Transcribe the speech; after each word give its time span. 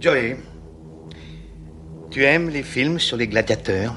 Joey, 0.00 0.36
tu 2.08 2.24
aimes 2.24 2.50
les 2.50 2.62
films 2.62 3.00
sur 3.00 3.16
les 3.16 3.26
gladiateurs? 3.26 3.96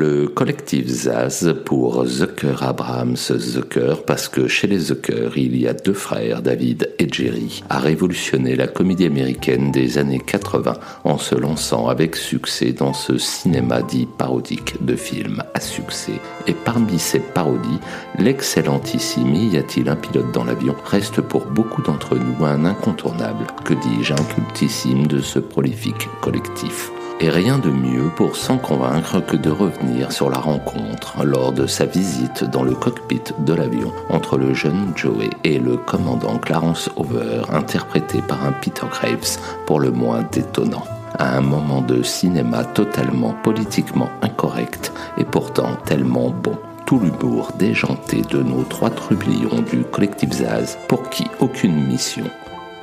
Le 0.00 0.28
collectif 0.28 0.86
Zaz 0.86 1.52
pour 1.64 2.06
Zucker 2.06 2.62
Abrams 2.62 3.16
Zucker 3.16 4.04
parce 4.06 4.28
que 4.28 4.46
chez 4.46 4.68
les 4.68 4.78
Zucker 4.78 5.30
il 5.34 5.56
y 5.56 5.66
a 5.66 5.72
deux 5.72 5.92
frères, 5.92 6.40
David 6.40 6.94
et 7.00 7.08
Jerry, 7.12 7.64
a 7.68 7.80
révolutionné 7.80 8.54
la 8.54 8.68
comédie 8.68 9.06
américaine 9.06 9.72
des 9.72 9.98
années 9.98 10.20
80 10.24 10.74
en 11.02 11.18
se 11.18 11.34
lançant 11.34 11.88
avec 11.88 12.14
succès 12.14 12.70
dans 12.72 12.92
ce 12.92 13.18
cinéma 13.18 13.82
dit 13.82 14.06
parodique 14.06 14.84
de 14.84 14.94
films 14.94 15.42
à 15.52 15.58
succès. 15.58 16.20
Et 16.46 16.54
parmi 16.54 17.00
ces 17.00 17.18
parodies, 17.18 17.80
l'excellentissime 18.20 19.34
Y 19.34 19.56
a-t-il 19.56 19.88
un 19.88 19.96
pilote 19.96 20.30
dans 20.32 20.44
l'avion 20.44 20.76
reste 20.84 21.20
pour 21.20 21.46
beaucoup 21.46 21.82
d'entre 21.82 22.14
nous 22.14 22.44
un 22.44 22.64
incontournable, 22.64 23.48
que 23.64 23.74
dis-je, 23.74 24.12
un 24.12 24.24
cultissime 24.32 25.08
de 25.08 25.18
ce 25.18 25.40
prolifique 25.40 26.08
collectif. 26.20 26.87
Et 27.20 27.30
rien 27.30 27.58
de 27.58 27.68
mieux 27.68 28.10
pour 28.14 28.36
s'en 28.36 28.58
convaincre 28.58 29.20
que 29.20 29.36
de 29.36 29.50
revenir 29.50 30.12
sur 30.12 30.30
la 30.30 30.38
rencontre 30.38 31.24
lors 31.24 31.50
de 31.50 31.66
sa 31.66 31.84
visite 31.84 32.44
dans 32.44 32.62
le 32.62 32.74
cockpit 32.74 33.22
de 33.40 33.54
l'avion 33.54 33.92
entre 34.08 34.38
le 34.38 34.54
jeune 34.54 34.92
Joey 34.94 35.30
et 35.42 35.58
le 35.58 35.76
commandant 35.76 36.38
Clarence 36.38 36.88
Over, 36.94 37.42
interprété 37.52 38.22
par 38.22 38.44
un 38.44 38.52
Peter 38.52 38.86
Graves 38.88 39.38
pour 39.66 39.80
le 39.80 39.90
moins 39.90 40.22
détonnant. 40.30 40.84
À 41.18 41.36
un 41.36 41.40
moment 41.40 41.80
de 41.80 42.04
cinéma 42.04 42.64
totalement 42.64 43.34
politiquement 43.42 44.10
incorrect 44.22 44.92
et 45.16 45.24
pourtant 45.24 45.74
tellement 45.86 46.30
bon 46.30 46.56
tout 46.86 47.00
l'humour 47.00 47.50
déjanté 47.58 48.22
de 48.30 48.42
nos 48.42 48.62
trois 48.62 48.90
trublions 48.90 49.60
du 49.70 49.82
collectif 49.82 50.30
Zaz, 50.32 50.78
pour 50.86 51.10
qui 51.10 51.26
aucune 51.40 51.84
mission 51.84 52.24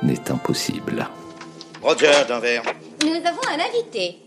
n'est 0.02 0.30
impossible. 0.30 1.08
Roger, 1.82 2.12
Denver. 2.28 2.60
Nous 3.02 3.16
avons 3.26 3.40
un 3.48 3.64
invité. 3.64 4.25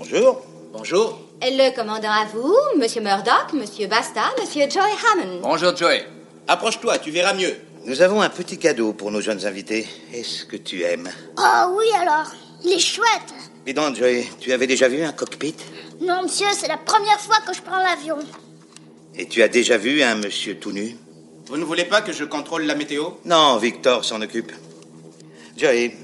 Bonjour. 0.00 0.40
Bonjour. 0.72 1.18
Le 1.42 1.76
commandant 1.76 2.10
à 2.10 2.24
vous, 2.32 2.56
Monsieur 2.78 3.02
Murdoch, 3.02 3.52
Monsieur 3.52 3.86
Basta, 3.86 4.22
Monsieur 4.40 4.62
Joey 4.62 4.80
Hammond. 4.80 5.40
Bonjour, 5.42 5.76
Joey. 5.76 6.06
Approche-toi, 6.48 6.96
tu 7.00 7.10
verras 7.10 7.34
mieux. 7.34 7.54
Nous 7.84 8.00
avons 8.00 8.22
un 8.22 8.30
petit 8.30 8.56
cadeau 8.56 8.94
pour 8.94 9.10
nos 9.10 9.20
jeunes 9.20 9.44
invités. 9.44 9.86
Est-ce 10.14 10.46
que 10.46 10.56
tu 10.56 10.80
aimes? 10.84 11.10
Oh 11.36 11.76
oui 11.76 11.84
alors, 12.00 12.32
il 12.64 12.72
est 12.72 12.78
chouette. 12.78 13.34
Dis 13.66 13.74
donc, 13.74 13.94
Joey, 13.94 14.24
tu 14.40 14.54
avais 14.54 14.66
déjà 14.66 14.88
vu 14.88 15.02
un 15.02 15.12
cockpit? 15.12 15.54
Non 16.00 16.22
monsieur, 16.22 16.46
c'est 16.54 16.68
la 16.68 16.78
première 16.78 17.20
fois 17.20 17.36
que 17.46 17.52
je 17.52 17.60
prends 17.60 17.76
l'avion. 17.78 18.16
Et 19.16 19.28
tu 19.28 19.42
as 19.42 19.48
déjà 19.48 19.76
vu 19.76 20.02
un 20.02 20.14
monsieur 20.14 20.56
tout 20.56 20.72
nu? 20.72 20.96
Vous 21.48 21.58
ne 21.58 21.64
voulez 21.64 21.84
pas 21.84 22.00
que 22.00 22.12
je 22.12 22.24
contrôle 22.24 22.62
la 22.62 22.74
météo? 22.74 23.10
Non, 23.26 23.58
Victor 23.58 24.02
s'en 24.02 24.22
occupe. 24.22 24.52
Joey, 25.58 25.94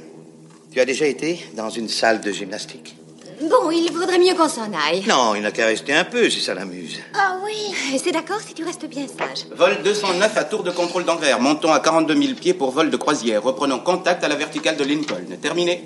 tu 0.70 0.80
as 0.80 0.84
déjà 0.84 1.06
été 1.06 1.40
dans 1.54 1.70
une 1.70 1.88
salle 1.88 2.20
de 2.20 2.30
gymnastique? 2.30 2.94
Bon, 3.40 3.70
il 3.70 3.92
vaudrait 3.92 4.18
mieux 4.18 4.34
qu'on 4.34 4.48
s'en 4.48 4.70
aille. 4.72 5.04
Non, 5.06 5.34
il 5.34 5.42
n'a 5.42 5.50
qu'à 5.50 5.66
rester 5.66 5.92
un 5.92 6.04
peu 6.04 6.30
si 6.30 6.40
ça 6.40 6.54
l'amuse. 6.54 6.98
Ah 7.14 7.36
oui. 7.44 7.74
C'est 8.02 8.12
d'accord 8.12 8.40
si 8.40 8.54
tu 8.54 8.64
restes 8.64 8.86
bien 8.86 9.06
sage. 9.06 9.46
Vol 9.54 9.82
209 9.84 10.36
à 10.36 10.44
tour 10.44 10.62
de 10.62 10.70
contrôle 10.70 11.04
d'Anvers. 11.04 11.38
Montons 11.40 11.72
à 11.72 11.80
42 11.80 12.14
000 12.14 12.34
pieds 12.34 12.54
pour 12.54 12.70
vol 12.70 12.88
de 12.88 12.96
croisière. 12.96 13.42
Reprenons 13.42 13.78
contact 13.78 14.24
à 14.24 14.28
la 14.28 14.36
verticale 14.36 14.76
de 14.76 14.84
Lincoln. 14.84 15.36
Terminé. 15.40 15.84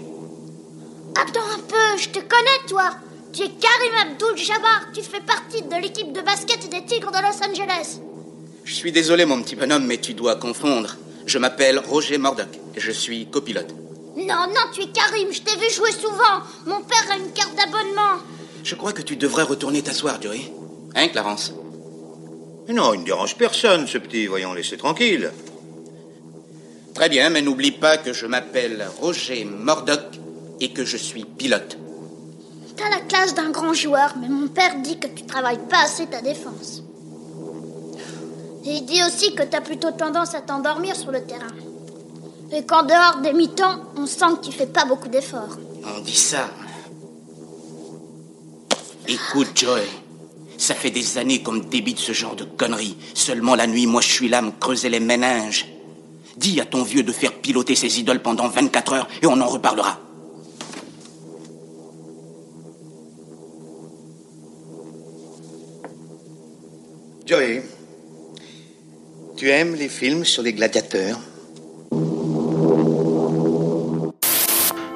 Attends 1.17 1.41
un 1.53 1.59
peu, 1.59 1.99
je 1.99 2.09
te 2.11 2.21
connais 2.21 2.69
toi. 2.69 2.91
Tu 3.33 3.43
es 3.43 3.49
Karim 3.49 4.13
Abdul-Jabbar. 4.13 4.93
Tu 4.95 5.03
fais 5.03 5.21
partie 5.21 5.63
de 5.63 5.83
l'équipe 5.83 6.13
de 6.13 6.21
basket 6.21 6.69
des 6.71 6.85
Tigres 6.85 7.11
de 7.11 7.19
Los 7.19 7.45
Angeles. 7.45 8.01
Je 8.65 8.75
suis 8.75 8.93
désolé, 8.93 9.25
mon 9.25 9.43
petit 9.43 9.57
bonhomme, 9.57 9.87
mais 9.87 9.99
tu 9.99 10.15
dois 10.15 10.37
confondre. 10.37 10.97
Je 11.27 11.39
m'appelle 11.39 11.81
Roger 11.81 12.19
Murdoch 12.19 12.47
et 12.77 12.81
je 12.81 12.93
suis 12.93 13.27
copilote. 13.27 13.75
Non, 14.17 14.47
non, 14.49 14.71
tu 14.73 14.83
es 14.83 14.89
Karim, 14.89 15.33
je 15.33 15.41
t'ai 15.43 15.57
vu 15.57 15.71
jouer 15.71 15.93
souvent. 15.93 16.43
Mon 16.67 16.83
père 16.83 17.07
a 17.11 17.17
une 17.17 17.33
carte 17.33 17.55
d'abonnement. 17.57 18.21
Je 18.63 18.75
crois 18.75 18.93
que 18.93 19.03
tu 19.03 19.17
devrais 19.17 19.45
retourner 19.45 19.83
t'asseoir, 19.83 20.21
Joey. 20.21 20.53
Hein, 20.95 21.09
Clarence? 21.09 21.53
Mais 22.67 22.75
non, 22.75 22.93
il 22.95 23.01
ne 23.01 23.05
dérange 23.05 23.37
personne, 23.37 23.87
ce 23.87 23.99
petit. 23.99 24.27
Voyons, 24.27 24.53
laissez 24.53 24.77
tranquille. 24.77 25.31
Très 26.95 27.09
bien, 27.09 27.31
mais 27.31 27.41
n'oublie 27.41 27.73
pas 27.73 27.99
que 27.99 28.13
je 28.13 28.27
m'appelle 28.27 28.87
Roger 29.01 29.45
Murdoch 29.45 30.19
et 30.61 30.73
que 30.73 30.85
je 30.85 30.97
suis 30.97 31.25
pilote. 31.25 31.79
T'as 32.77 32.91
la 32.91 33.01
classe 33.01 33.35
d'un 33.35 33.51
grand 33.51 33.75
joueur, 33.75 34.15
mais 34.21 34.29
mon 34.29 34.49
père 34.49 34.81
dit 34.83 34.99
que 34.99 35.07
tu 35.07 35.25
travailles 35.25 35.61
pas 35.69 35.85
assez 35.85 36.07
ta 36.07 36.21
défense. 36.21 36.83
Et 38.65 38.73
il 38.73 38.85
dit 38.85 39.03
aussi 39.03 39.35
que 39.35 39.43
t'as 39.43 39.61
plutôt 39.61 39.93
tendance 39.93 40.35
à 40.35 40.41
t'endormir 40.41 40.95
sur 40.97 41.11
le 41.11 41.23
terrain. 41.25 41.55
Et 42.53 42.65
qu'en 42.65 42.83
dehors 42.83 43.21
des 43.23 43.33
mi-temps, 43.33 43.81
on 43.97 44.07
sent 44.07 44.27
que 44.41 44.47
tu 44.47 44.53
fais 44.53 44.67
pas 44.67 44.85
beaucoup 44.85 45.09
d'efforts. 45.09 45.57
On 45.85 46.01
dit 46.01 46.17
ça. 46.17 46.51
Écoute, 49.07 49.49
Joey. 49.55 49.87
Ça 50.59 50.75
fait 50.75 50.91
des 50.91 51.17
années 51.17 51.43
qu'on 51.43 51.53
me 51.53 51.65
débite 51.65 51.99
ce 51.99 52.13
genre 52.13 52.37
de 52.37 52.45
conneries. 52.45 52.97
Seulement 53.15 53.55
la 53.55 53.67
nuit, 53.67 53.87
moi, 53.87 54.03
je 54.03 54.13
suis 54.13 54.29
là 54.29 54.39
à 54.39 54.43
me 54.43 54.51
creuser 54.51 54.91
les 54.91 55.01
méninges. 55.01 55.67
Dis 56.37 56.61
à 56.61 56.67
ton 56.67 56.83
vieux 56.83 57.03
de 57.03 57.13
faire 57.13 57.33
piloter 57.33 57.75
ses 57.75 57.99
idoles 57.99 58.21
pendant 58.21 58.49
24 58.49 58.93
heures 58.93 59.09
et 59.23 59.27
on 59.27 59.41
en 59.41 59.47
reparlera. 59.47 59.99
Joey, 67.27 67.63
tu 69.37 69.49
aimes 69.51 69.77
les 69.77 69.89
films 69.89 70.25
sur 70.25 70.43
les 70.43 70.53
gladiateurs? 70.53 71.21